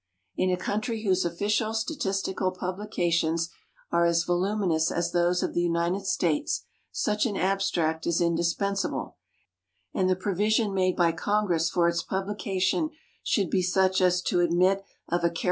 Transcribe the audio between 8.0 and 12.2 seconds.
is indispensable, and the provision made by Congress for its